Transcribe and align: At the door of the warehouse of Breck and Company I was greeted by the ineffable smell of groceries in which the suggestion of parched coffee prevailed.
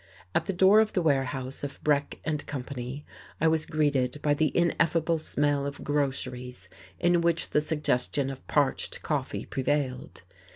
At 0.33 0.47
the 0.47 0.51
door 0.53 0.79
of 0.79 0.93
the 0.93 1.01
warehouse 1.03 1.63
of 1.63 1.79
Breck 1.83 2.17
and 2.25 2.43
Company 2.47 3.05
I 3.39 3.47
was 3.47 3.67
greeted 3.67 4.19
by 4.23 4.33
the 4.33 4.51
ineffable 4.57 5.19
smell 5.19 5.63
of 5.63 5.83
groceries 5.83 6.69
in 6.99 7.21
which 7.21 7.51
the 7.51 7.61
suggestion 7.61 8.31
of 8.31 8.47
parched 8.47 9.03
coffee 9.03 9.45
prevailed. 9.45 10.23